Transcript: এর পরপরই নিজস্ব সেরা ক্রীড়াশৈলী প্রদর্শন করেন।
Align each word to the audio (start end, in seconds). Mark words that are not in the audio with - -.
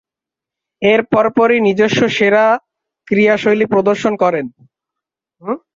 এর 0.81 1.01
পরপরই 1.11 1.59
নিজস্ব 1.67 2.01
সেরা 2.17 2.45
ক্রীড়াশৈলী 3.07 3.65
প্রদর্শন 3.73 4.13
করেন। 4.23 4.45